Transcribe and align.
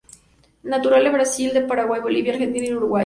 Naturales 0.63 1.11
de 1.11 1.15
Brasil, 1.15 1.51
Paraguay, 1.67 2.01
Bolivia, 2.01 2.33
Argentina 2.33 2.65
y 2.65 2.73
Uruguay. 2.73 2.99